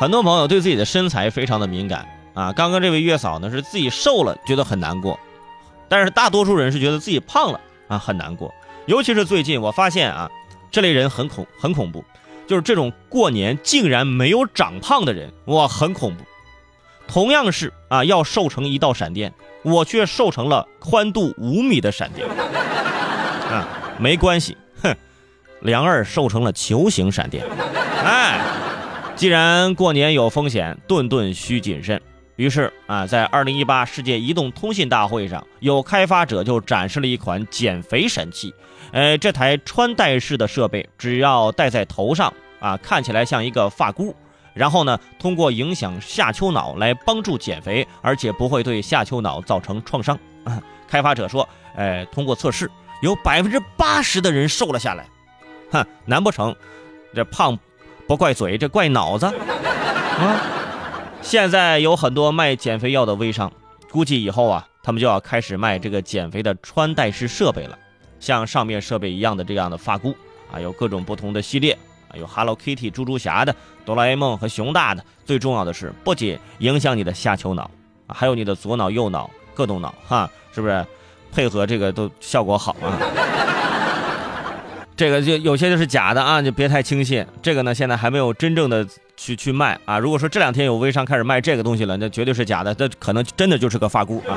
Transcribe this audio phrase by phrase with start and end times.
[0.00, 2.54] 很多朋友对自己的身材非常的敏感啊。
[2.54, 5.20] 刚刚这位月嫂呢是自己瘦了觉得很难过，
[5.90, 8.50] 但是大多数人是觉得自己胖了啊很难过。
[8.86, 10.30] 尤其是最近我发现啊，
[10.70, 12.02] 这类人很恐很恐怖，
[12.46, 16.24] 就是这种过年竟然没有长胖的人，哇，很恐怖。
[17.06, 24.96] 同样是啊要瘦成一道闪电，我却瘦成了宽度五米的闪电啊，没关系，哼，
[25.60, 27.44] 梁二瘦成了球形闪电，
[28.02, 28.40] 哎。
[29.16, 32.00] 既然过年有风险，顿顿需谨慎。
[32.36, 38.54] 于是啊，在二零一八世界移动通信大会上，有开发者就展示了一款减肥神器。
[38.92, 44.16] 呃，这台穿戴式的设备，只要戴在头上啊，看起来像一个发箍。
[44.54, 50.18] 然后呢，通过影响下丘脑来帮助减肥，而且不会对下丘脑造成创伤。
[50.88, 52.70] 开发者说，呃，通过测试，
[53.02, 55.06] 有百分之八十的人瘦了下来。
[55.70, 56.56] 哼，难不成
[57.14, 57.58] 这胖？
[58.10, 59.32] 不怪嘴，这怪脑子啊！
[61.22, 63.52] 现在有很多卖减肥药的微商，
[63.88, 67.78] 估计以后啊，他们就要开始卖这个减肥的穿戴式设备了，
[68.18, 70.12] 像上面设备一样的这样的发箍
[70.52, 75.04] 啊，有各种不同的系列啊，有 Hello Kitty、猪猪侠的、哆啦 A 梦和熊大的。
[75.24, 77.70] 最重要的是，不仅影响你的下丘脑，
[78.08, 80.84] 还有你的左脑、右脑各动脑，哈，是不是？
[81.32, 82.98] 配合这个都效果好啊！
[85.00, 87.26] 这个就有些就是假的啊，就别太轻信。
[87.40, 89.98] 这个呢，现在还没有真正的去去卖啊。
[89.98, 94.36] 如果说这两天有微商开始卖这个东西了，那绝对是假的，这可能真的就是个发箍啊。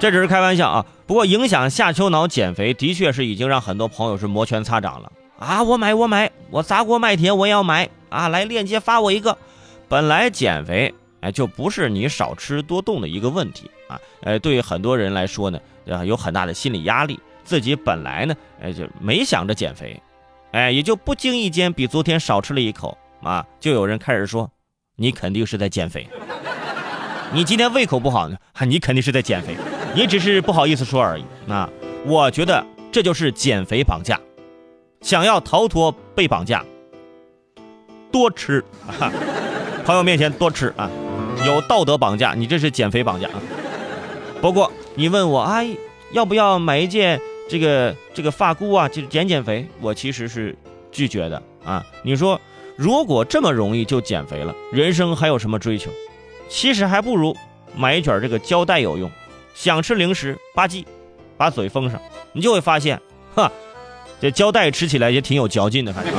[0.00, 0.86] 这只是开玩笑啊。
[1.06, 5.62] 不过影响下丘脑减肥的确是已经让很多朋友是摩拳擦掌了啊！
[5.62, 8.28] 我买我买，我砸锅卖铁我也要买啊！
[8.28, 9.36] 来链接发我一个。
[9.86, 17.20] 本来减肥哎就不是你少吃多动的一个问题啊，哎，对于很多人来说呢，啊有很大的心理压力。
[17.46, 20.02] 自己本来呢，哎，就没想着减肥，
[20.50, 24.50] 哎，也就不经意间比昨天少吃了一口啊，就有人开始说，
[24.96, 26.06] 你肯定是在减肥。
[27.32, 29.56] 你今天胃口不好呢，你肯定是在减肥，
[29.94, 31.70] 你只是不好意思说而已啊。
[32.04, 34.20] 我觉得这就是减肥绑架，
[35.00, 36.64] 想要逃脱被绑架，
[38.10, 38.64] 多吃，
[39.84, 40.90] 朋友面前多吃啊，
[41.46, 43.40] 有道德绑架，你这是减肥绑架啊。
[44.40, 45.68] 不过你问我，哎
[46.12, 47.20] 要不要买一件？
[47.48, 50.56] 这个这个发箍啊，就是减减肥，我其实是
[50.90, 51.84] 拒绝的啊。
[52.02, 52.40] 你说，
[52.76, 55.90] 如果这么容易就减肥了，人生还有什么追求？
[56.48, 57.36] 其实还不如
[57.76, 59.10] 买一卷这个胶带有用。
[59.54, 60.84] 想吃零食，吧唧，
[61.36, 62.00] 把嘴封上，
[62.32, 63.00] 你就会发现，
[63.34, 63.50] 哈，
[64.20, 66.14] 这胶带吃起来也挺有嚼劲的，反正。